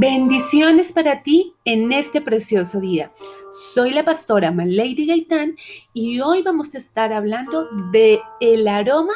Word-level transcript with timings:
Bendiciones 0.00 0.92
para 0.92 1.24
ti 1.24 1.56
en 1.64 1.90
este 1.90 2.20
precioso 2.20 2.78
día. 2.78 3.10
Soy 3.50 3.90
la 3.90 4.04
pastora 4.04 4.52
Malady 4.52 5.08
Gaitán 5.08 5.56
y 5.92 6.20
hoy 6.20 6.44
vamos 6.44 6.72
a 6.72 6.78
estar 6.78 7.12
hablando 7.12 7.66
de 7.90 8.22
el 8.38 8.68
aroma 8.68 9.14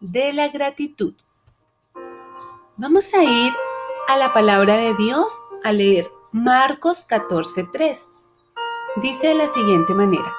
de 0.00 0.32
la 0.32 0.48
gratitud. 0.48 1.14
Vamos 2.76 3.14
a 3.14 3.22
ir 3.22 3.52
a 4.08 4.16
la 4.16 4.32
palabra 4.32 4.76
de 4.76 4.96
Dios 4.96 5.32
a 5.62 5.70
leer 5.70 6.08
Marcos 6.32 7.06
14:3. 7.06 8.08
Dice 9.02 9.28
de 9.28 9.34
la 9.36 9.46
siguiente 9.46 9.94
manera: 9.94 10.34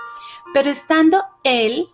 Pero 0.53 0.69
estando 0.69 1.23
él, 1.45 1.87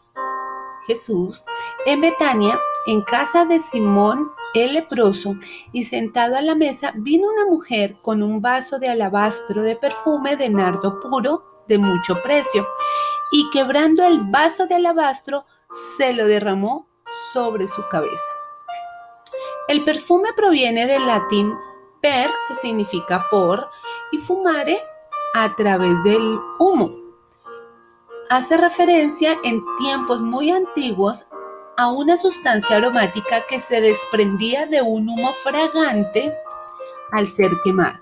Jesús, 0.88 1.46
en 1.86 2.02
Betania, 2.02 2.60
en 2.88 3.04
casa 3.04 3.46
de 3.46 3.60
Simón 3.60 4.32
el 4.54 4.74
leproso, 4.74 5.36
y 5.72 5.84
sentado 5.84 6.36
a 6.36 6.42
la 6.42 6.56
mesa 6.56 6.94
vino 6.96 7.30
una 7.30 7.46
mujer 7.46 7.98
con 8.02 8.22
un 8.22 8.42
vaso 8.42 8.80
de 8.80 8.90
alabastro 8.90 9.64
de 9.64 9.76
perfume 9.76 10.36
de 10.36 10.50
nardo 10.50 11.00
puro 11.00 11.64
de 11.68 11.78
mucho 11.78 12.22
precio, 12.22 12.68
y 13.32 13.50
quebrando 13.52 14.04
el 14.04 14.20
vaso 14.30 14.68
de 14.68 14.76
alabastro, 14.76 15.46
se 15.98 16.14
lo 16.14 16.26
derramó 16.26 16.88
sobre 17.32 17.68
su 17.68 17.88
cabeza. 17.90 18.24
El 19.68 19.86
perfume 19.86 20.30
proviene 20.36 20.86
del 20.86 21.06
latín 21.08 21.54
per, 22.02 22.30
que 22.48 22.56
significa 22.56 23.26
por, 23.32 23.70
y 24.12 24.18
fumare 24.18 24.82
a 25.34 25.56
través 25.56 26.04
del 26.04 26.40
humo. 26.60 26.92
Hace 28.30 28.58
referencia 28.58 29.38
en 29.44 29.64
tiempos 29.78 30.22
muy 30.22 30.52
antiguos 30.52 31.28
a 31.82 31.88
una 31.88 32.16
sustancia 32.16 32.76
aromática 32.76 33.44
que 33.50 33.60
se 33.60 33.82
desprendía 33.82 34.68
de 34.68 34.84
un 34.84 35.10
humo 35.10 35.34
fragante 35.34 36.32
al 37.12 37.26
ser 37.26 37.50
quemado. 37.64 38.00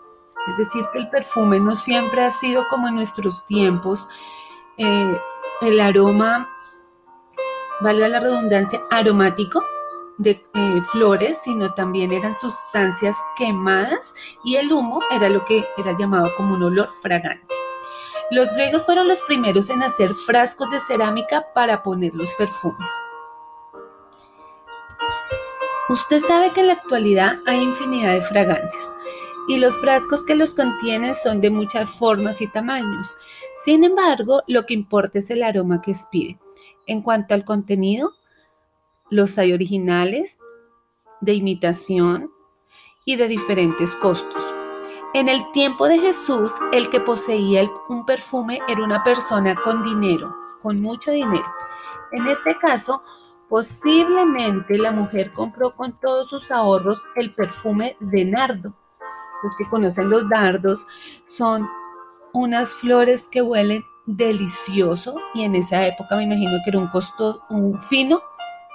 Es 0.50 0.58
decir, 0.58 0.84
que 0.92 1.00
el 1.00 1.10
perfume 1.10 1.62
no 1.62 1.80
siempre 1.80 2.26
ha 2.26 2.32
sido 2.32 2.68
como 2.68 2.90
en 2.90 2.96
nuestros 2.96 3.46
tiempos, 3.46 4.10
eh, 4.78 5.18
el 5.62 5.80
aroma, 5.80 6.50
valga 7.80 8.10
la 8.10 8.20
redundancia, 8.20 8.82
aromático 8.92 9.64
de 10.18 10.32
eh, 10.56 10.82
flores, 10.92 11.40
sino 11.42 11.74
también 11.74 12.12
eran 12.12 12.34
sustancias 12.34 13.16
quemadas 13.38 14.14
y 14.44 14.58
el 14.58 14.74
humo 14.74 15.00
era 15.10 15.30
lo 15.30 15.46
que 15.46 15.66
era 15.78 15.96
llamado 15.98 16.28
como 16.36 16.56
un 16.56 16.64
olor 16.64 16.90
fragante. 17.02 17.56
Los 18.30 18.52
griegos 18.56 18.86
fueron 18.86 19.08
los 19.08 19.22
primeros 19.22 19.70
en 19.70 19.84
hacer 19.84 20.14
frascos 20.14 20.70
de 20.70 20.82
cerámica 20.82 21.48
para 21.54 21.82
poner 21.82 22.14
los 22.14 22.30
perfumes. 22.34 22.90
Usted 25.90 26.20
sabe 26.20 26.52
que 26.52 26.62
en 26.62 26.68
la 26.68 26.74
actualidad 26.74 27.40
hay 27.48 27.62
infinidad 27.64 28.14
de 28.14 28.22
fragancias 28.22 28.96
y 29.48 29.58
los 29.58 29.76
frascos 29.82 30.24
que 30.24 30.36
los 30.36 30.54
contienen 30.54 31.16
son 31.16 31.42
de 31.42 31.50
muchas 31.50 31.90
formas 31.90 32.42
y 32.42 32.48
tamaños. 32.48 33.18
Sin 33.56 33.84
embargo, 33.84 34.44
lo 34.46 34.68
que 34.68 34.76
importa 34.76 35.18
es 35.18 35.32
el 35.32 35.42
aroma 35.42 35.82
que 35.82 35.90
expide. 35.90 36.38
En 36.86 37.02
cuanto 37.02 37.34
al 37.34 37.44
contenido, 37.44 38.14
los 39.10 39.40
hay 39.40 39.52
originales, 39.52 40.38
de 41.22 41.34
imitación 41.34 42.32
y 43.04 43.16
de 43.16 43.28
diferentes 43.28 43.96
costos. 43.96 44.46
En 45.16 45.28
el 45.28 45.52
tiempo 45.54 45.88
de 45.88 45.98
Jesús, 45.98 46.54
el 46.72 46.92
que 46.92 47.00
poseía 47.00 47.68
un 47.90 48.06
perfume 48.06 48.60
era 48.68 48.84
una 48.84 49.04
persona 49.04 49.56
con 49.56 49.84
dinero, 49.84 50.36
con 50.62 50.80
mucho 50.80 51.10
dinero. 51.10 51.52
En 52.12 52.28
este 52.28 52.56
caso, 52.60 53.02
Posiblemente 53.50 54.78
la 54.78 54.92
mujer 54.92 55.34
compró 55.34 55.76
con 55.76 56.00
todos 56.00 56.30
sus 56.30 56.52
ahorros 56.52 57.06
el 57.16 57.34
perfume 57.34 57.98
de 58.00 58.26
nardo. 58.26 58.74
Los 59.44 59.56
que 59.58 59.68
conocen 59.68 60.10
los 60.10 60.30
dardos 60.30 60.88
son 61.26 61.68
unas 62.34 62.76
flores 62.76 63.28
que 63.28 63.42
huelen 63.42 63.84
delicioso 64.06 65.16
y 65.34 65.44
en 65.44 65.56
esa 65.56 65.86
época 65.86 66.16
me 66.16 66.24
imagino 66.24 66.58
que 66.64 66.70
era 66.70 66.80
un, 67.50 67.80
fino 67.80 68.22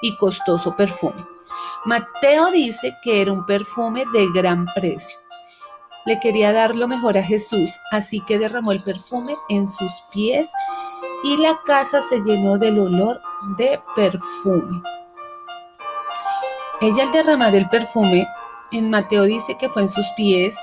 y 0.03 0.17
costoso 0.17 0.75
perfume. 0.75 1.25
Mateo 1.85 2.51
dice 2.51 2.93
que 3.03 3.23
era 3.23 3.33
un 3.33 3.47
perfume 3.47 4.05
de 4.13 4.27
gran 4.35 4.67
precio. 4.75 5.19
Le 6.07 6.19
quería 6.21 6.53
dar 6.53 6.75
lo 6.75 6.89
mejor 6.89 7.17
a 7.17 7.23
Jesús, 7.23 7.79
así 7.91 8.21
que 8.21 8.39
derramó 8.39 8.73
el 8.73 8.83
perfume 8.83 9.37
en 9.49 9.67
sus 9.67 9.93
pies 10.13 10.51
y 11.25 11.39
la 11.39 11.59
casa 11.65 12.03
se 12.03 12.21
llenó 12.23 12.59
del 12.59 12.79
olor 12.79 13.21
de 13.57 13.81
perfume. 13.97 14.83
Ella 16.83 17.05
al 17.05 17.13
derramar 17.13 17.55
el 17.55 17.67
perfume, 17.71 18.29
en 18.73 18.91
Mateo 18.91 19.23
dice 19.23 19.57
que 19.59 19.71
fue 19.71 19.83
en 19.83 19.89
sus 19.89 20.07
pies, 20.19 20.55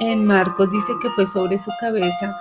en 0.00 0.24
Marcos 0.24 0.70
dice 0.70 0.94
que 1.02 1.10
fue 1.10 1.26
sobre 1.26 1.58
su 1.58 1.70
cabeza. 1.78 2.34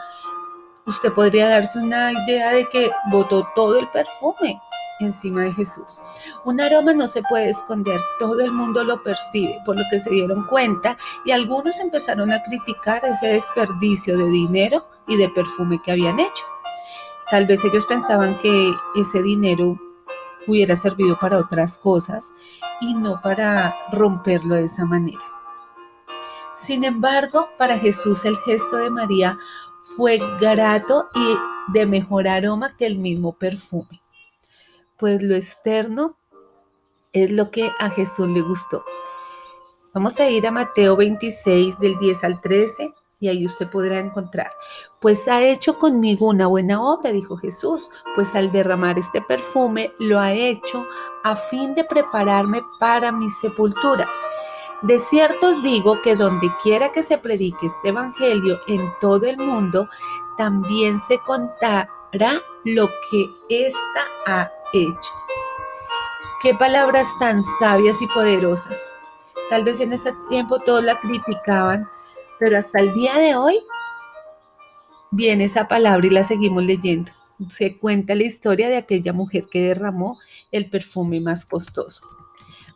Usted 0.86 1.12
podría 1.12 1.50
darse 1.50 1.80
una 1.80 2.14
idea 2.14 2.52
de 2.52 2.66
que 2.70 2.90
botó 3.12 3.46
todo 3.56 3.78
el 3.78 3.90
perfume 3.90 4.62
encima 5.02 5.42
de 5.42 5.52
Jesús. 5.52 6.00
Un 6.46 6.62
aroma 6.62 6.94
no 6.94 7.08
se 7.08 7.24
puede 7.24 7.50
esconder, 7.50 8.00
todo 8.20 8.40
el 8.40 8.54
mundo 8.54 8.86
lo 8.86 9.04
percibe, 9.04 9.60
por 9.66 9.78
lo 9.78 9.84
que 9.92 10.00
se 10.00 10.12
dieron 10.12 10.48
cuenta 10.48 10.98
y 11.26 11.32
algunos 11.32 11.78
empezaron 11.82 12.32
a 12.32 12.42
criticar 12.42 13.04
ese 13.04 13.28
desperdicio 13.28 14.18
de 14.18 14.30
dinero 14.30 14.88
y 15.08 15.18
de 15.18 15.28
perfume 15.28 15.82
que 15.84 15.92
habían 15.92 16.22
hecho. 16.22 16.46
Tal 17.30 17.46
vez 17.48 17.64
ellos 17.66 17.86
pensaban 17.86 18.38
que 18.38 18.74
ese 18.96 19.22
dinero 19.24 19.80
hubiera 20.48 20.76
servido 20.76 21.18
para 21.18 21.38
otras 21.38 21.78
cosas 21.78 22.32
y 22.82 22.94
no 22.94 23.20
para 23.22 23.76
romperlo 23.92 24.56
de 24.56 24.66
esa 24.66 24.86
manera. 24.86 25.24
Sin 26.56 26.84
embargo, 26.84 27.50
para 27.58 27.78
Jesús 27.78 28.26
el 28.26 28.38
gesto 28.38 28.78
de 28.78 28.90
María 28.90 29.38
fue 29.98 30.20
grato 30.40 31.08
y 31.16 31.38
de 31.74 31.86
mejor 31.86 32.28
aroma 32.28 32.76
que 32.78 32.86
el 32.86 32.98
mismo 32.98 33.34
perfume, 33.34 34.02
pues 34.98 35.22
lo 35.22 35.36
externo 35.36 36.16
es 37.12 37.32
lo 37.32 37.50
que 37.50 37.72
a 37.80 37.90
Jesús 37.90 38.28
le 38.28 38.42
gustó. 38.42 38.84
Vamos 39.94 40.20
a 40.20 40.30
ir 40.30 40.46
a 40.46 40.52
Mateo 40.52 40.96
26 40.96 41.80
del 41.80 41.98
10 41.98 42.24
al 42.24 42.42
13 42.42 42.92
y 43.26 43.28
ahí 43.28 43.46
usted 43.46 43.68
podrá 43.70 44.00
encontrar. 44.00 44.52
Pues 45.00 45.28
ha 45.28 45.42
hecho 45.42 45.80
conmigo 45.80 46.30
una 46.30 46.48
buena 46.48 46.82
obra, 46.82 47.12
dijo 47.12 47.38
Jesús, 47.38 47.90
pues 48.16 48.36
al 48.36 48.52
derramar 48.52 49.00
este 49.00 49.22
perfume 49.22 49.92
lo 50.00 50.20
ha 50.20 50.32
hecho 50.32 50.86
a 51.24 51.36
fin 51.36 51.74
de 51.74 51.84
prepararme 51.84 52.62
para 52.80 53.12
mi 53.12 53.30
sepultura. 53.30 54.08
De 54.84 55.00
cierto 55.00 55.48
os 55.48 55.64
digo 55.64 56.00
que 56.04 56.16
donde 56.16 56.48
quiera 56.62 56.92
que 56.92 57.02
se 57.02 57.18
predique 57.18 57.66
este 57.66 57.90
evangelio 57.90 58.60
en 58.68 58.88
todo 59.02 59.26
el 59.26 59.38
mundo, 59.38 59.90
también 60.38 61.00
se 61.00 61.18
contará 61.20 62.40
lo 62.64 62.88
que 63.10 63.30
ésta 63.50 64.04
ha 64.28 64.52
hecho. 64.74 65.12
Qué 66.44 66.54
palabras 66.54 67.08
tan 67.20 67.42
sabias 67.60 68.00
y 68.04 68.08
poderosas. 68.08 68.80
Tal 69.50 69.64
vez 69.64 69.80
en 69.80 69.94
ese 69.94 70.14
tiempo 70.30 70.60
todos 70.60 70.84
la 70.84 71.00
criticaban, 71.00 71.90
pero 72.40 72.58
hasta 72.58 72.80
el 72.80 72.94
día 72.94 73.16
de 73.16 73.36
hoy 73.36 73.64
viene 75.12 75.46
esa 75.46 75.68
palabra 75.68 76.06
y 76.06 76.10
la 76.10 76.24
seguimos 76.24 76.64
leyendo. 76.64 77.12
Se 77.50 77.78
cuenta 77.78 78.16
la 78.16 78.24
historia 78.24 78.70
de 78.70 78.78
aquella 78.78 79.14
mujer 79.14 79.46
que 79.52 79.62
derramó 79.62 80.20
el 80.52 80.70
perfume 80.70 81.20
más 81.20 81.46
costoso. 81.46 82.08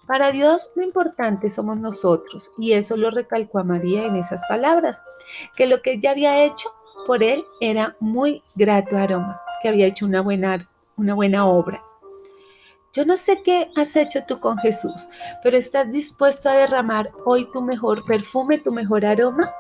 Para 0.08 0.32
Dios 0.32 0.72
lo 0.76 0.84
importante 0.84 1.52
somos 1.52 1.78
nosotros 1.78 2.52
y 2.58 2.72
eso 2.72 2.98
lo 2.98 3.12
recalcó 3.12 3.60
a 3.60 3.64
María 3.64 4.06
en 4.06 4.16
esas 4.16 4.44
palabras, 4.48 5.02
que 5.56 5.68
lo 5.68 5.82
que 5.82 5.94
ella 5.94 6.12
había 6.12 6.44
hecho 6.44 6.70
por 7.06 7.24
él 7.24 7.44
era 7.62 7.96
muy 8.00 8.42
grato 8.56 8.98
aroma, 8.98 9.40
que 9.62 9.70
había 9.70 9.86
hecho 9.86 10.06
una 10.06 10.22
buena, 10.22 10.68
una 10.98 11.14
buena 11.14 11.46
obra. 11.46 11.82
Yo 12.94 13.06
no 13.06 13.16
sé 13.18 13.44
qué 13.44 13.70
has 13.76 13.96
hecho 13.96 14.24
tú 14.28 14.40
con 14.40 14.58
Jesús, 14.58 15.08
pero 15.44 15.56
¿estás 15.56 15.92
dispuesto 15.92 16.50
a 16.50 16.54
derramar 16.54 17.12
hoy 17.24 17.48
tu 17.54 17.62
mejor 17.62 18.04
perfume, 18.06 18.58
tu 18.58 18.72
mejor 18.72 19.06
aroma? 19.06 19.54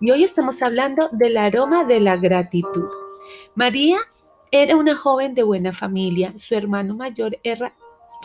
Y 0.00 0.10
hoy 0.10 0.24
estamos 0.24 0.62
hablando 0.62 1.10
del 1.12 1.36
aroma 1.36 1.84
de 1.84 2.00
la 2.00 2.16
gratitud. 2.16 2.88
María 3.54 3.98
era 4.50 4.76
una 4.76 4.96
joven 4.96 5.34
de 5.34 5.42
buena 5.42 5.72
familia. 5.72 6.32
Su 6.36 6.54
hermano 6.54 6.94
mayor 6.94 7.36
era 7.42 7.74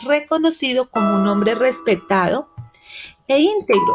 reconocido 0.02 0.88
como 0.88 1.16
un 1.16 1.26
hombre 1.26 1.54
respetado 1.54 2.48
e 3.28 3.40
íntegro. 3.40 3.94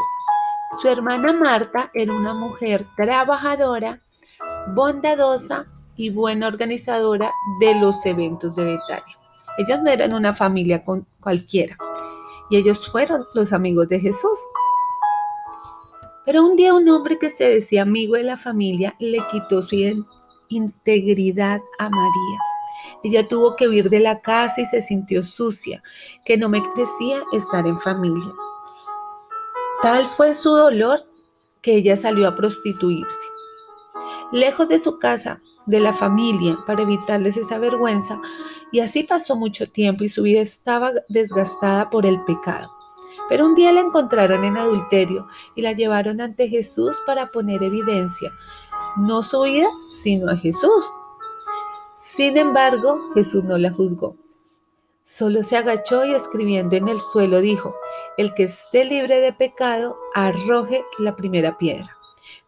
Su 0.80 0.90
hermana 0.90 1.34
Marta 1.34 1.90
era 1.96 2.14
una 2.14 2.36
mujer 2.36 2.86
trabajadora, 2.96 4.00
bondadosa 4.76 5.66
y 5.96 6.12
buena 6.12 6.48
organizadora 6.48 7.32
de 7.60 7.74
los 7.80 8.06
eventos 8.06 8.56
de 8.56 8.66
Betania. 8.66 9.19
Ellos 9.60 9.84
no 9.84 9.92
eran 9.92 10.14
una 10.14 10.34
familia 10.34 10.84
con 10.84 11.06
cualquiera 11.20 11.78
y 12.50 12.58
ellos 12.58 12.88
fueron 12.88 13.26
los 13.34 13.54
amigos 13.54 13.90
de 13.90 14.00
Jesús. 14.00 14.40
Pero 16.26 16.44
un 16.44 16.56
día 16.56 16.74
un 16.74 16.88
hombre 16.90 17.20
que 17.20 17.30
se 17.30 17.44
decía 17.50 17.82
amigo 17.82 18.16
de 18.16 18.24
la 18.24 18.38
familia 18.38 18.96
le 19.00 19.20
quitó 19.32 19.62
su 19.62 19.76
integridad 20.50 21.60
a 21.78 21.90
María. 21.90 22.40
Ella 23.04 23.28
tuvo 23.28 23.56
que 23.56 23.68
huir 23.68 23.90
de 23.90 24.00
la 24.00 24.22
casa 24.22 24.62
y 24.62 24.66
se 24.66 24.82
sintió 24.82 25.24
sucia, 25.24 25.84
que 26.26 26.38
no 26.38 26.50
me 26.50 26.62
merecía 26.62 27.22
estar 27.34 27.68
en 27.68 27.80
familia. 27.80 28.34
Tal 29.82 30.06
fue 30.08 30.34
su 30.34 30.50
dolor 30.50 31.06
que 31.62 31.76
ella 31.76 31.98
salió 31.98 32.28
a 32.28 32.36
prostituirse. 32.36 33.28
Lejos 34.32 34.70
de 34.70 34.80
su 34.80 35.00
casa, 35.00 35.42
de 35.70 35.80
la 35.80 35.94
familia, 35.94 36.58
para 36.66 36.82
evitarles 36.82 37.38
esa 37.38 37.60
vergüenza, 37.60 38.20
y 38.72 38.80
así 38.80 39.04
pasó 39.04 39.36
mucho 39.36 39.70
tiempo 39.70 40.04
y 40.04 40.10
su 40.10 40.24
vida 40.24 40.42
estaba 40.42 40.92
desgastada 41.10 41.90
por 41.90 42.06
el 42.06 42.18
pecado. 42.26 42.70
Pero 43.30 43.46
un 43.46 43.54
día 43.54 43.72
la 43.72 43.82
encontraron 43.82 44.44
en 44.44 44.58
adulterio 44.58 45.28
y 45.56 45.62
la 45.62 45.74
llevaron 45.74 46.22
ante 46.22 46.50
Jesús 46.50 47.00
para 47.06 47.30
poner 47.32 47.62
evidencia, 47.62 48.32
no 48.98 49.22
su 49.22 49.44
vida, 49.44 49.68
sino 49.92 50.32
a 50.32 50.36
Jesús. 50.36 50.92
Sin 51.96 52.38
embargo, 52.38 53.12
Jesús 53.14 53.44
no 53.44 53.58
la 53.58 53.72
juzgó. 53.72 54.16
Solo 55.04 55.44
se 55.44 55.58
agachó 55.58 56.04
y 56.06 56.14
escribiendo 56.14 56.76
en 56.76 56.88
el 56.88 57.00
suelo 57.00 57.42
dijo, 57.42 57.76
el 58.18 58.34
que 58.34 58.44
esté 58.44 58.86
libre 58.86 59.20
de 59.20 59.34
pecado, 59.34 59.98
arroje 60.16 60.84
la 60.98 61.16
primera 61.16 61.58
piedra. 61.58 61.99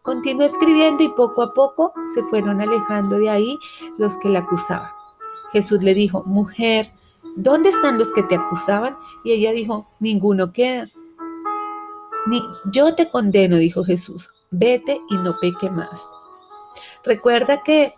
Continuó 0.02 0.44
escribiendo 0.44 1.04
y 1.04 1.08
poco 1.10 1.42
a 1.42 1.54
poco 1.54 1.92
se 2.12 2.24
fueron 2.24 2.60
alejando 2.60 3.18
de 3.18 3.30
ahí 3.30 3.58
los 3.98 4.16
que 4.18 4.28
la 4.28 4.40
acusaban. 4.40 4.90
Jesús 5.52 5.80
le 5.82 5.94
dijo, 5.94 6.24
mujer, 6.24 6.92
¿dónde 7.36 7.68
están 7.68 7.98
los 7.98 8.12
que 8.12 8.24
te 8.24 8.34
acusaban? 8.34 8.96
Y 9.24 9.30
ella 9.30 9.52
dijo, 9.52 9.86
ninguno 10.00 10.52
queda. 10.52 10.90
Ni, 12.26 12.42
yo 12.72 12.94
te 12.96 13.10
condeno, 13.10 13.56
dijo 13.56 13.84
Jesús, 13.84 14.34
vete 14.50 15.00
y 15.08 15.16
no 15.18 15.38
peque 15.40 15.70
más. 15.70 16.04
Recuerda 17.04 17.62
que 17.62 17.94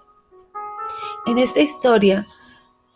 en 1.26 1.38
esta 1.38 1.60
historia 1.60 2.26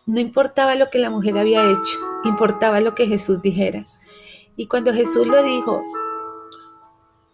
no 0.05 0.19
importaba 0.19 0.75
lo 0.75 0.89
que 0.91 0.99
la 0.99 1.09
mujer 1.09 1.37
había 1.37 1.71
hecho, 1.71 1.99
importaba 2.25 2.79
lo 2.79 2.93
que 2.93 3.07
Jesús 3.07 3.41
dijera. 3.41 3.87
Y 4.55 4.67
cuando 4.67 4.93
Jesús 4.93 5.25
lo 5.25 5.41
dijo 5.41 5.83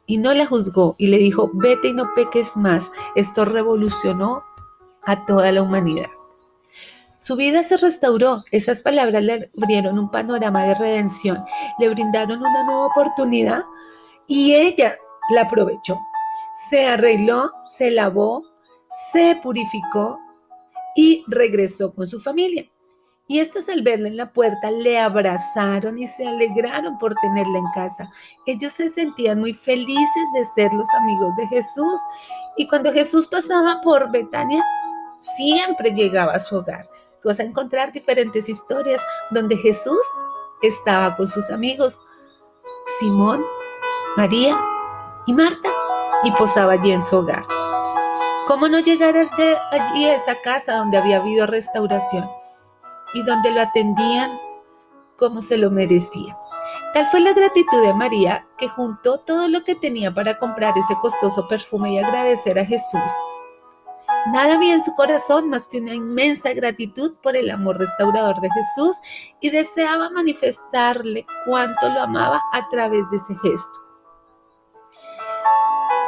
y 0.08 0.18
no 0.18 0.34
la 0.34 0.46
juzgó 0.46 0.96
y 0.98 1.08
le 1.08 1.18
dijo, 1.18 1.50
vete 1.54 1.90
y 1.90 1.94
no 1.94 2.06
peques 2.16 2.56
más, 2.56 2.92
esto 3.16 3.46
revolucionó 3.46 4.44
a 5.04 5.26
toda 5.26 5.52
la 5.52 5.62
humanidad. 5.62 6.10
Su 7.18 7.36
vida 7.36 7.64
se 7.64 7.78
restauró. 7.78 8.44
Esas 8.52 8.84
palabras 8.84 9.24
le 9.24 9.50
abrieron 9.58 9.98
un 9.98 10.12
panorama 10.12 10.64
de 10.64 10.76
redención, 10.76 11.38
le 11.80 11.90
brindaron 11.90 12.40
una 12.40 12.64
nueva 12.66 12.88
oportunidad 12.88 13.64
y 14.28 14.54
ella 14.54 14.96
la 15.32 15.42
aprovechó. 15.42 15.98
Se 16.70 16.86
arregló, 16.86 17.52
se 17.68 17.92
lavó, 17.92 18.44
se 19.12 19.40
purificó 19.42 20.20
y 20.96 21.24
regresó 21.28 21.92
con 21.94 22.06
su 22.06 22.20
familia. 22.20 22.66
Y 23.28 23.40
estos 23.40 23.70
al 23.70 23.82
verla 23.82 24.08
en 24.08 24.18
la 24.18 24.32
puerta 24.32 24.70
le 24.70 25.00
abrazaron 25.00 25.98
y 25.98 26.06
se 26.06 26.28
alegraron 26.28 26.98
por 27.00 27.16
tenerla 27.22 27.58
en 27.58 27.72
casa. 27.74 28.12
Ellos 28.46 28.74
se 28.74 28.90
sentían 28.90 29.40
muy 29.40 29.54
felices 29.54 30.24
de 30.36 30.46
ser 30.46 30.72
los 30.74 30.88
amigos 30.94 31.36
de 31.38 31.48
Jesús. 31.48 32.00
Y 32.56 32.68
cuando 32.68 32.94
Jesús 32.94 33.26
pasaba 33.26 33.82
por 33.82 34.12
Betania, 34.12 34.64
siempre 35.22 35.92
llegaba 35.92 36.34
a 36.34 36.40
su 36.40 36.58
hogar 36.58 36.88
vas 37.26 37.40
a 37.40 37.44
encontrar 37.44 37.92
diferentes 37.92 38.48
historias 38.48 39.02
donde 39.32 39.58
Jesús 39.58 40.06
estaba 40.62 41.16
con 41.18 41.28
sus 41.28 41.50
amigos, 41.50 42.02
Simón, 43.00 43.44
María 44.16 44.58
y 45.26 45.34
Marta, 45.34 45.70
y 46.24 46.32
posaba 46.34 46.74
allí 46.74 46.92
en 46.92 47.04
su 47.04 47.18
hogar. 47.18 47.44
¿Cómo 48.48 48.68
no 48.68 48.80
llegaras 48.80 49.32
allí 49.72 50.06
a 50.06 50.16
esa 50.16 50.40
casa 50.42 50.78
donde 50.78 50.98
había 50.98 51.18
habido 51.18 51.48
restauración 51.48 52.30
y 53.16 53.24
donde 53.24 53.52
lo 53.52 53.62
atendían 53.62 54.40
como 55.18 55.42
se 55.42 55.58
lo 55.58 55.72
merecía? 55.72 56.32
Tal 56.94 57.08
fue 57.08 57.22
la 57.22 57.34
gratitud 57.34 57.82
de 57.82 57.94
María 57.96 58.46
que 58.60 58.70
juntó 58.70 59.20
todo 59.22 59.48
lo 59.48 59.64
que 59.64 59.74
tenía 59.74 60.14
para 60.14 60.38
comprar 60.38 60.78
ese 60.78 60.94
costoso 61.02 61.48
perfume 61.48 61.94
y 61.94 62.00
agradecer 62.00 62.60
a 62.60 62.66
Jesús 62.66 63.12
Nada 64.28 64.56
había 64.56 64.74
en 64.74 64.82
su 64.82 64.96
corazón 64.96 65.50
más 65.50 65.68
que 65.68 65.78
una 65.78 65.94
inmensa 65.94 66.52
gratitud 66.54 67.16
por 67.22 67.36
el 67.36 67.52
amor 67.52 67.78
restaurador 67.78 68.42
de 68.42 68.50
Jesús 68.50 69.00
y 69.40 69.52
deseaba 69.52 70.10
manifestarle 70.10 71.28
cuánto 71.46 71.90
lo 71.90 72.02
amaba 72.02 72.42
a 72.52 72.68
través 72.70 73.08
de 73.12 73.18
ese 73.18 73.36
gesto. 73.38 73.80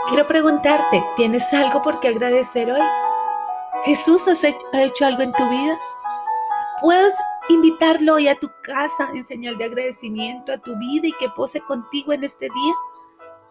Quiero 0.07 0.25
preguntarte, 0.25 1.05
¿tienes 1.15 1.53
algo 1.53 1.83
por 1.83 1.99
qué 1.99 2.07
agradecer 2.07 2.71
hoy? 2.71 2.81
¿Jesús 3.83 4.27
ha 4.27 4.81
hecho 4.81 5.05
algo 5.05 5.21
en 5.21 5.33
tu 5.33 5.47
vida? 5.47 5.77
¿Puedes 6.79 7.15
invitarlo 7.49 8.13
hoy 8.13 8.27
a 8.27 8.35
tu 8.35 8.51
casa 8.61 9.09
en 9.15 9.25
señal 9.25 9.57
de 9.57 9.65
agradecimiento 9.65 10.51
a 10.51 10.59
tu 10.59 10.77
vida 10.77 11.07
y 11.07 11.13
que 11.13 11.27
pose 11.35 11.59
contigo 11.59 12.13
en 12.13 12.23
este 12.23 12.45
día? 12.45 12.73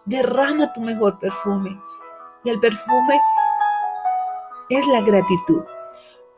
Derrama 0.05 0.73
tu 0.73 0.81
mejor 0.81 1.19
perfume 1.19 1.77
y 2.45 2.51
el 2.51 2.61
perfume 2.61 3.21
es 4.71 4.87
la 4.87 5.01
gratitud. 5.01 5.65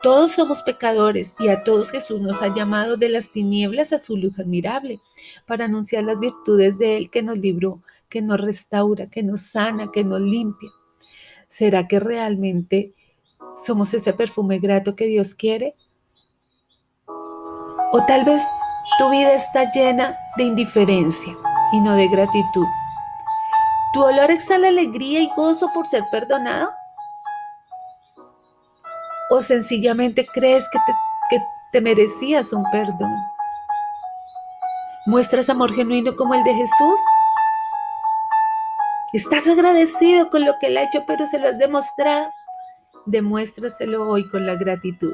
Todos 0.01 0.31
somos 0.31 0.63
pecadores 0.63 1.35
y 1.37 1.49
a 1.49 1.63
todos 1.63 1.91
Jesús 1.91 2.21
nos 2.21 2.41
ha 2.41 2.55
llamado 2.55 2.97
de 2.97 3.09
las 3.09 3.29
tinieblas 3.29 3.93
a 3.93 3.99
su 3.99 4.17
luz 4.17 4.39
admirable 4.39 4.99
para 5.45 5.65
anunciar 5.65 6.05
las 6.05 6.19
virtudes 6.19 6.79
de 6.79 6.97
Él 6.97 7.11
que 7.11 7.21
nos 7.21 7.37
libró, 7.37 7.83
que 8.09 8.23
nos 8.23 8.41
restaura, 8.41 9.11
que 9.11 9.21
nos 9.21 9.41
sana, 9.41 9.91
que 9.91 10.03
nos 10.03 10.21
limpia. 10.21 10.71
¿Será 11.49 11.87
que 11.87 11.99
realmente 11.99 12.95
somos 13.63 13.93
ese 13.93 14.11
perfume 14.13 14.57
grato 14.57 14.95
que 14.95 15.05
Dios 15.05 15.35
quiere? 15.35 15.75
O 17.91 18.05
tal 18.05 18.23
vez 18.25 18.41
tu 18.97 19.09
vida 19.09 19.33
está 19.33 19.71
llena 19.71 20.17
de 20.37 20.43
indiferencia 20.43 21.33
y 21.71 21.79
no 21.81 21.95
de 21.95 22.07
gratitud. 22.07 22.67
¿Tu 23.93 24.03
olor 24.03 24.29
exhala 24.29 24.67
alegría 24.67 25.21
y 25.21 25.29
gozo 25.35 25.71
por 25.73 25.87
ser 25.87 26.03
perdonado? 26.11 26.69
o 29.29 29.39
sencillamente 29.41 30.27
crees 30.33 30.67
que 30.69 30.79
te, 31.29 31.43
te 31.71 31.81
merecías 31.81 32.51
un 32.51 32.63
perdón. 32.71 33.15
¿Muestras 35.05 35.49
amor 35.49 35.73
genuino 35.73 36.15
como 36.15 36.33
el 36.33 36.43
de 36.43 36.53
Jesús? 36.53 36.99
¿Estás 39.13 39.47
agradecido 39.47 40.29
con 40.29 40.45
lo 40.45 40.57
que 40.59 40.67
Él 40.67 40.77
ha 40.77 40.83
hecho, 40.83 41.03
pero 41.07 41.25
se 41.25 41.39
lo 41.39 41.47
has 41.47 41.57
demostrado? 41.57 42.31
Demuéstraselo 43.05 44.07
hoy 44.07 44.27
con 44.29 44.45
la 44.45 44.55
gratitud. 44.55 45.13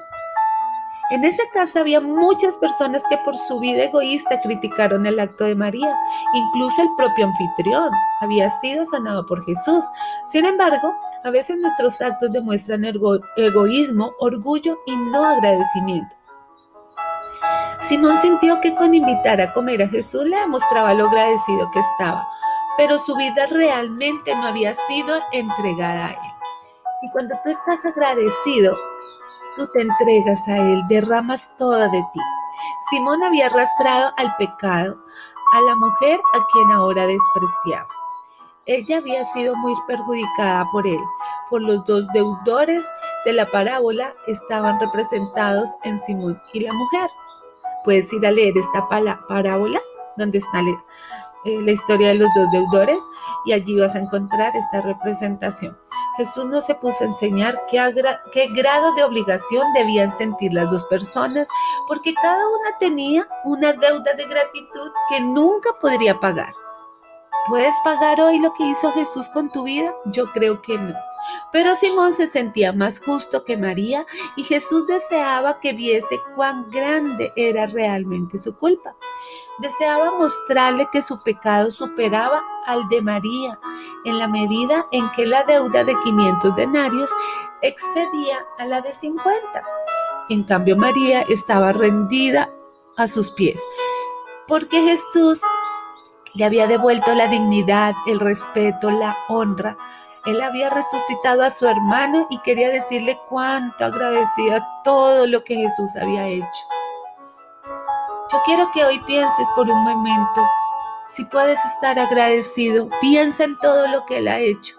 En 1.12 1.24
esa 1.24 1.44
casa 1.54 1.82
había 1.82 2.02
muchas 2.02 2.58
personas 2.58 3.04
que 3.08 3.18
por 3.20 3.38
su 3.38 3.60
vida 3.60 3.84
egoísta 3.84 4.42
criticaron 4.42 5.06
el 5.06 5.20
acto 5.20 5.44
de 5.44 5.56
María. 5.56 5.96
Incluso 6.34 6.82
el 6.82 6.90
propio 6.98 7.28
anfitrión 7.28 7.92
había 8.22 8.50
sido 8.50 8.84
sanado 8.86 9.24
por 9.28 9.46
Jesús. 9.46 9.86
Sin 10.26 10.46
embargo, 10.46 10.96
a 11.24 11.30
veces 11.30 11.58
nuestros 11.60 12.02
actos 12.02 12.32
demuestran 12.32 12.86
egoísmo, 13.38 14.14
orgullo 14.20 14.80
y 14.88 14.96
no 14.96 15.24
agradecimiento. 15.24 16.16
Simón 17.82 18.18
sintió 18.18 18.60
que 18.62 18.74
con 18.74 18.96
invitar 18.96 19.40
a 19.40 19.54
comer 19.54 19.84
a 19.84 19.88
Jesús 19.88 20.24
le 20.24 20.38
demostraba 20.38 20.96
lo 20.96 21.08
agradecido 21.08 21.70
que 21.70 21.80
estaba, 21.82 22.28
pero 22.78 22.98
su 22.98 23.16
vida 23.16 23.46
realmente 23.46 24.36
no 24.36 24.48
había 24.48 24.74
sido 24.74 25.22
entregada 25.32 26.08
a 26.08 26.12
él. 26.12 26.32
Y 27.04 27.12
cuando 27.12 27.36
tú 27.44 27.52
estás 27.52 27.86
agradecido, 27.86 28.76
tú 29.56 29.68
te 29.74 29.82
entregas 29.82 30.48
a 30.48 30.58
Él, 30.58 30.82
derramas 30.88 31.56
toda 31.58 31.88
de 31.88 32.04
ti. 32.14 32.20
Simón 32.90 33.24
había 33.24 33.48
arrastrado 33.48 34.14
al 34.18 34.36
pecado 34.38 34.98
a 35.54 35.62
la 35.62 35.76
mujer 35.76 36.20
a 36.34 36.46
quien 36.52 36.72
ahora 36.72 37.08
despreciaba. 37.08 37.88
Ella 38.68 38.98
había 38.98 39.24
sido 39.24 39.56
muy 39.56 39.76
perjudicada 39.88 40.68
por 40.72 40.88
él, 40.88 41.00
por 41.52 41.62
los 41.62 41.86
dos 41.86 42.08
deudores 42.14 42.84
de 43.24 43.34
la 43.34 43.46
parábola 43.52 44.14
estaban 44.26 44.80
representados 44.80 45.70
en 45.84 46.00
Simón 46.00 46.42
y 46.52 46.62
la 46.62 46.74
mujer. 46.74 47.10
Puedes 47.84 48.12
ir 48.12 48.26
a 48.26 48.32
leer 48.32 48.58
esta 48.58 48.88
parábola 49.28 49.80
donde 50.18 50.40
está 50.40 50.62
eh, 50.62 51.62
la 51.62 51.72
historia 51.72 52.10
de 52.10 52.16
los 52.16 52.30
dos 52.36 52.52
deudores 52.52 52.98
y 53.46 53.54
allí 53.54 53.80
vas 53.80 53.96
a 53.96 54.00
encontrar 54.00 54.56
esta 54.56 54.82
representación. 54.82 55.78
Jesús 56.18 56.46
no 56.46 56.62
se 56.62 56.76
puso 56.76 57.04
a 57.04 57.08
enseñar 57.08 57.60
qué, 57.70 58.48
grado 58.50 58.94
de 58.96 59.04
obligación 59.04 59.74
debían 59.74 60.12
sentir 60.12 60.54
las 60.54 60.70
dos 60.70 60.86
personas, 60.86 61.48
porque 61.88 62.14
cada 62.14 62.48
una 62.48 62.78
tenía 62.80 63.28
una 63.44 63.74
deuda 63.74 64.14
de 64.14 64.26
gratitud 64.26 64.92
que 65.10 65.20
nunca 65.20 65.72
podría 65.82 66.20
pagar. 66.20 66.54
¿Puedes 67.48 67.76
pagar 67.84 68.20
hoy 68.22 68.40
lo 68.40 68.54
que 68.54 68.64
hizo 68.64 68.92
Jesús 68.94 69.30
con 69.30 69.52
tu 69.52 69.64
vida? 69.64 69.94
Yo 70.06 70.32
creo 70.32 70.62
que 70.62 70.78
no. 70.78 70.96
Pero 71.52 71.76
Simón 71.76 72.14
se 72.14 72.28
sentía 72.28 72.72
más 72.72 73.00
justo 73.00 73.44
que 73.44 73.58
María 73.58 74.06
y 74.36 74.44
Jesús 74.44 74.88
deseaba 74.88 75.60
que 75.60 75.74
viese 75.74 76.18
cuán 76.36 76.70
grande 76.72 77.32
era 77.36 77.66
realmente 77.66 78.38
su 78.38 78.56
culpa. 78.58 78.96
Deseaba 79.60 80.12
mostrarle 80.18 80.88
que 80.92 81.02
su 81.02 81.24
pecado 81.24 81.72
superaba 81.72 82.44
al 82.66 82.88
de 82.90 83.02
María 83.02 83.58
en 84.04 84.20
la 84.20 84.28
medida 84.28 84.86
en 84.92 85.10
que 85.12 85.26
la 85.26 85.44
deuda 85.44 85.84
de 85.84 85.96
500 86.04 86.56
denarios 86.56 87.10
excedía 87.62 88.38
a 88.60 88.66
la 88.66 88.82
de 88.82 88.94
50. 88.94 89.64
En 90.30 90.44
cambio, 90.44 90.76
María 90.76 91.22
estaba 91.30 91.72
rendida 91.72 92.50
a 92.98 93.08
sus 93.08 93.32
pies, 93.32 93.62
porque 94.48 94.82
Jesús 94.82 95.42
le 96.34 96.44
había 96.44 96.68
devuelto 96.68 97.14
la 97.14 97.28
dignidad, 97.28 97.94
el 98.08 98.20
respeto, 98.20 98.92
la 98.92 99.16
honra. 99.30 99.78
Él 100.26 100.42
había 100.42 100.70
resucitado 100.70 101.44
a 101.44 101.50
su 101.50 101.68
hermano 101.68 102.28
y 102.30 102.40
quería 102.40 102.70
decirle 102.70 103.18
cuánto 103.30 103.86
agradecía 103.86 104.68
todo 104.84 105.28
lo 105.28 105.44
que 105.44 105.56
Jesús 105.56 105.96
había 105.96 106.28
hecho. 106.28 106.75
Yo 108.32 108.42
quiero 108.44 108.72
que 108.72 108.84
hoy 108.84 109.00
pienses 109.06 109.48
por 109.56 109.70
un 109.70 109.84
momento, 109.84 110.42
si 111.08 111.24
puedes 111.26 111.64
estar 111.64 112.00
agradecido, 112.00 112.90
piensa 113.00 113.44
en 113.44 113.56
todo 113.60 113.88
lo 113.88 114.04
que 114.06 114.18
Él 114.18 114.28
ha 114.28 114.40
hecho. 114.40 114.76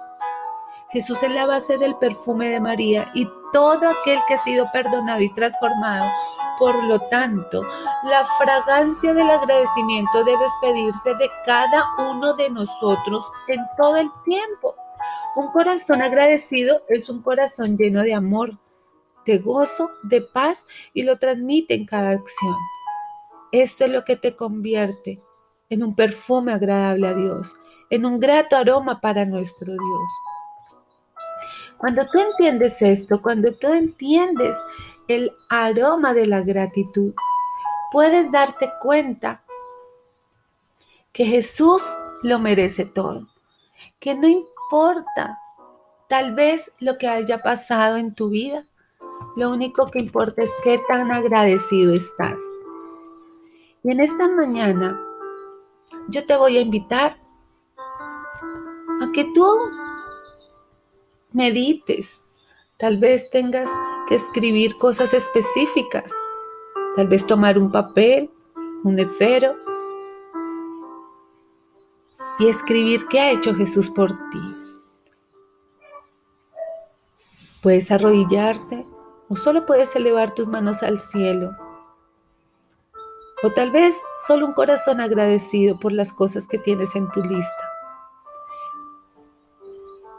Jesús 0.91 1.23
es 1.23 1.31
la 1.31 1.47
base 1.47 1.79
del 1.79 1.95
perfume 1.97 2.49
de 2.49 2.59
María 2.59 3.09
y 3.15 3.29
todo 3.53 3.89
aquel 3.89 4.19
que 4.27 4.35
ha 4.35 4.39
sido 4.39 4.67
perdonado 4.73 5.21
y 5.21 5.33
transformado. 5.33 6.11
Por 6.59 6.83
lo 6.85 6.99
tanto, 7.09 7.63
la 8.03 8.25
fragancia 8.37 9.15
del 9.15 9.31
agradecimiento 9.31 10.25
debe 10.25 10.43
despedirse 10.43 11.15
de 11.15 11.31
cada 11.45 11.85
uno 11.99 12.35
de 12.35 12.51
nosotros 12.51 13.31
en 13.47 13.65
todo 13.77 13.97
el 13.97 14.11
tiempo. 14.25 14.75
Un 15.37 15.53
corazón 15.53 16.03
agradecido 16.03 16.83
es 16.89 17.09
un 17.09 17.23
corazón 17.23 17.77
lleno 17.77 18.03
de 18.03 18.15
amor, 18.15 18.59
de 19.25 19.39
gozo, 19.39 19.93
de 20.03 20.23
paz 20.23 20.67
y 20.95 21.05
lo 21.05 21.17
transmite 21.17 21.75
en 21.75 21.87
cada 21.87 22.11
acción. 22.11 22.57
Esto 23.53 23.85
es 23.85 23.93
lo 23.93 24.05
que 24.05 24.17
te 24.17 24.37
convierte 24.37 25.19
en 25.71 25.85
un 25.85 25.95
perfume 25.95 26.53
agradable 26.53 27.09
a 27.09 27.15
Dios, 27.15 27.55
en 27.91 28.07
un 28.07 28.19
grato 28.19 28.57
aroma 28.57 29.01
para 29.01 29.25
nuestro 29.25 29.73
Dios. 29.73 30.13
Cuando 31.79 32.03
tú 32.11 32.19
entiendes 32.19 32.81
esto, 32.83 33.21
cuando 33.21 33.53
tú 33.53 33.69
entiendes 33.69 34.57
el 35.09 35.31
aroma 35.51 36.15
de 36.15 36.27
la 36.27 36.41
gratitud, 36.41 37.15
puedes 37.93 38.31
darte 38.33 38.71
cuenta 38.81 39.43
que 41.13 41.25
Jesús 41.25 41.83
lo 42.23 42.39
merece 42.39 42.85
todo, 42.85 43.29
que 44.01 44.15
no 44.15 44.27
importa 44.27 45.39
tal 46.09 46.35
vez 46.35 46.73
lo 46.81 46.99
que 46.99 47.09
haya 47.09 47.43
pasado 47.43 47.97
en 47.97 48.15
tu 48.15 48.31
vida, 48.31 48.65
lo 49.37 49.51
único 49.51 49.87
que 49.87 49.99
importa 49.99 50.43
es 50.43 50.51
qué 50.63 50.81
tan 50.89 51.11
agradecido 51.11 51.95
estás. 51.95 52.37
Y 53.87 53.93
en 53.93 54.01
esta 54.01 54.29
mañana 54.29 55.01
yo 56.09 56.27
te 56.27 56.37
voy 56.37 56.57
a 56.57 56.61
invitar 56.61 57.17
a 59.01 59.13
que 59.13 59.31
tú 59.33 59.47
medites. 61.31 62.21
Tal 62.79 62.99
vez 62.99 63.31
tengas 63.31 63.71
que 64.09 64.17
escribir 64.17 64.77
cosas 64.79 65.15
específicas. 65.15 66.13
Tal 66.97 67.07
vez 67.07 67.25
tomar 67.29 67.61
un 67.61 67.71
papel, 67.71 68.29
un 68.83 68.99
esfero 68.99 69.55
y 72.41 72.49
escribir 72.49 73.07
qué 73.09 73.21
ha 73.21 73.31
hecho 73.31 73.55
Jesús 73.55 73.89
por 73.89 74.11
ti. 74.31 74.41
Puedes 77.63 77.93
arrodillarte 77.93 78.85
o 79.29 79.37
solo 79.37 79.65
puedes 79.65 79.95
elevar 79.95 80.35
tus 80.35 80.49
manos 80.49 80.83
al 80.83 80.99
cielo. 80.99 81.66
O 83.43 83.51
tal 83.51 83.71
vez 83.71 84.03
solo 84.19 84.47
un 84.47 84.53
corazón 84.55 85.01
agradecido 85.01 85.79
por 85.79 85.93
las 85.93 86.13
cosas 86.13 86.49
que 86.49 86.59
tienes 86.59 86.97
en 86.97 87.11
tu 87.11 87.23
lista. 87.23 87.71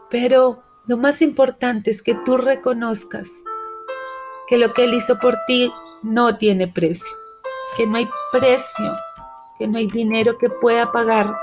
Pero 0.09 0.63
lo 0.85 0.97
más 0.97 1.21
importante 1.21 1.89
es 1.89 2.01
que 2.01 2.13
tú 2.13 2.37
reconozcas 2.37 3.43
que 4.47 4.57
lo 4.57 4.73
que 4.73 4.85
Él 4.85 4.93
hizo 4.93 5.19
por 5.19 5.35
ti 5.47 5.73
no 6.03 6.37
tiene 6.37 6.67
precio, 6.67 7.11
que 7.75 7.85
no 7.87 7.97
hay 7.97 8.07
precio, 8.31 8.85
que 9.57 9.67
no 9.67 9.77
hay 9.77 9.87
dinero 9.87 10.37
que 10.37 10.49
pueda 10.49 10.91
pagar 10.91 11.35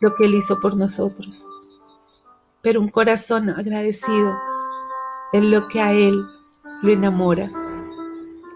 lo 0.00 0.14
que 0.16 0.24
Él 0.24 0.34
hizo 0.34 0.58
por 0.60 0.76
nosotros. 0.76 1.46
Pero 2.62 2.80
un 2.80 2.88
corazón 2.88 3.50
agradecido 3.50 4.36
es 5.32 5.44
lo 5.44 5.68
que 5.68 5.80
a 5.80 5.92
Él 5.92 6.20
lo 6.82 6.90
enamora. 6.90 7.50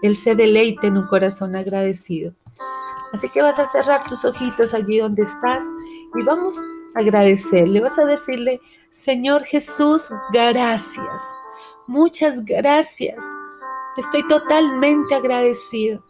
Él 0.01 0.15
se 0.15 0.35
deleita 0.35 0.87
en 0.87 0.97
un 0.97 1.07
corazón 1.07 1.55
agradecido. 1.55 2.33
Así 3.13 3.29
que 3.29 3.41
vas 3.41 3.59
a 3.59 3.67
cerrar 3.67 4.05
tus 4.07 4.23
ojitos 4.25 4.73
allí 4.73 4.99
donde 4.99 5.23
estás 5.23 5.65
y 6.19 6.23
vamos 6.23 6.57
agradecerle, 6.95 7.79
vas 7.79 7.97
a 7.99 8.05
decirle, 8.05 8.59
Señor 8.89 9.43
Jesús, 9.43 10.09
gracias, 10.31 11.23
muchas 11.87 12.43
gracias, 12.43 13.25
estoy 13.97 14.27
totalmente 14.27 15.15
agradecido. 15.15 16.03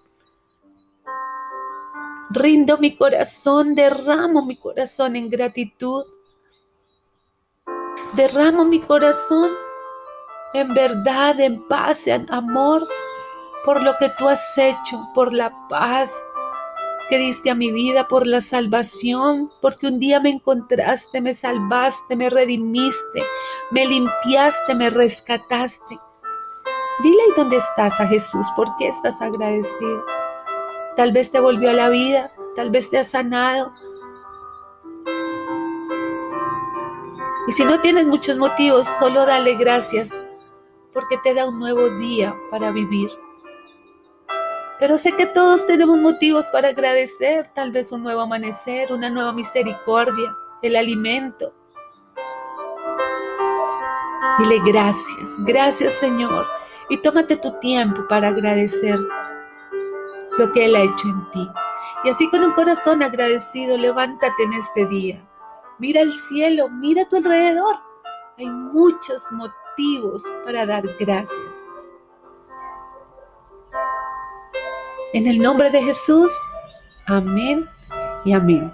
Rindo 2.34 2.78
mi 2.78 2.96
corazón, 2.96 3.76
derramo 3.76 4.46
mi 4.46 4.56
corazón 4.56 5.18
en 5.18 5.30
gratitud. 5.30 6.06
Derramo 8.14 8.64
mi 8.64 8.80
corazón 8.80 9.52
en 10.54 10.74
verdad, 10.74 11.40
en 11.42 11.68
paz, 11.68 12.08
en 12.08 12.32
amor, 12.32 12.88
por 13.66 13.82
lo 13.82 13.98
que 13.98 14.10
tú 14.18 14.28
has 14.28 14.58
hecho, 14.58 15.08
por 15.14 15.34
la 15.34 15.52
paz, 15.70 16.24
que 17.10 17.18
diste 17.18 17.50
a 17.50 17.56
mi 17.56 17.72
vida, 17.72 18.08
por 18.08 18.26
la 18.26 18.40
salvación, 18.40 19.50
porque 19.62 19.88
un 19.88 20.00
día 20.00 20.20
me 20.20 20.30
encontraste, 20.30 21.20
me 21.20 21.34
salvaste, 21.34 22.16
me 22.16 22.30
redimiste, 22.30 23.24
me 23.72 23.86
limpiaste, 23.86 24.76
me 24.76 24.90
rescataste. 24.90 26.00
Dile 27.04 27.22
ahí 27.22 27.32
dónde 27.36 27.58
estás 27.58 28.00
a 28.00 28.08
Jesús, 28.08 28.48
¿por 28.56 28.76
qué 28.78 28.88
estás 28.88 29.22
agradecido? 29.22 30.06
Tal 30.96 31.12
vez 31.12 31.32
te 31.32 31.40
volvió 31.40 31.72
a 31.72 31.74
la 31.74 31.90
vida, 31.90 32.32
tal 32.56 32.70
vez 32.70 32.90
te 32.90 33.00
ha 33.00 33.04
sanado. 33.04 33.70
Y 37.48 37.52
si 37.52 37.66
no 37.66 37.82
tienes 37.82 38.06
muchos 38.06 38.38
motivos, 38.38 38.88
solo 38.88 39.26
dale 39.26 39.56
gracias 39.56 40.16
porque 40.94 41.18
te 41.18 41.34
da 41.34 41.48
un 41.48 41.60
nuevo 41.60 41.90
día 41.90 42.36
para 42.50 42.72
vivir. 42.72 43.10
Pero 44.82 44.98
sé 44.98 45.12
que 45.16 45.28
todos 45.28 45.68
tenemos 45.68 46.00
motivos 46.00 46.50
para 46.50 46.70
agradecer, 46.70 47.48
tal 47.54 47.72
vez 47.72 47.92
un 47.92 48.02
nuevo 48.02 48.22
amanecer, 48.22 48.92
una 48.92 49.12
nueva 49.12 49.32
misericordia, 49.32 50.36
el 50.64 50.76
alimento. 50.76 51.54
Dile 54.40 54.60
gracias, 54.66 55.38
gracias 55.46 55.94
Señor. 55.94 56.48
Y 56.90 56.98
tómate 56.98 57.38
tu 57.38 57.60
tiempo 57.60 58.08
para 58.10 58.30
agradecer 58.30 58.98
lo 60.40 60.52
que 60.52 60.66
Él 60.66 60.76
ha 60.76 60.82
hecho 60.82 61.10
en 61.10 61.30
ti. 61.30 61.48
Y 62.04 62.10
así 62.10 62.28
con 62.32 62.44
un 62.44 62.54
corazón 62.54 63.04
agradecido, 63.04 63.78
levántate 63.78 64.42
en 64.42 64.54
este 64.54 64.88
día. 64.88 65.24
Mira 65.78 66.02
el 66.02 66.12
cielo, 66.12 66.70
mira 66.70 67.04
a 67.04 67.06
tu 67.08 67.18
alrededor. 67.18 67.76
Hay 68.40 68.50
muchos 68.50 69.32
motivos 69.32 70.26
para 70.44 70.66
dar 70.66 70.82
gracias. 71.00 71.64
En 75.14 75.28
el 75.28 75.40
nombre 75.40 75.70
de 75.70 75.84
Jesús, 75.84 76.32
amén 77.06 77.66
y 78.24 78.32
amén. 78.32 78.74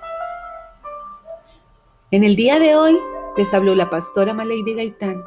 En 2.12 2.24
el 2.24 2.36
día 2.36 2.60
de 2.60 2.76
hoy 2.76 2.96
les 3.38 3.52
habló 3.56 3.74
la 3.74 3.90
pastora 3.90 4.36
Malady 4.36 4.76
Gaitán 4.76 5.24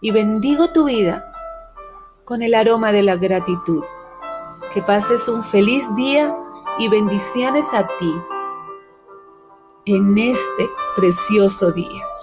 y 0.00 0.12
bendigo 0.12 0.70
tu 0.72 0.84
vida 0.84 1.26
con 2.24 2.40
el 2.40 2.54
aroma 2.54 2.92
de 2.92 3.02
la 3.02 3.16
gratitud. 3.16 3.82
Que 4.72 4.80
pases 4.80 5.28
un 5.28 5.42
feliz 5.42 5.92
día 5.96 6.32
y 6.78 6.88
bendiciones 6.88 7.74
a 7.74 7.88
ti 7.98 8.14
en 9.86 10.16
este 10.16 10.70
precioso 10.94 11.72
día. 11.72 12.13